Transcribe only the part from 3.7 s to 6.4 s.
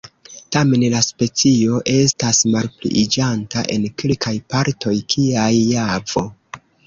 en kelkaj partoj kiaj Javo.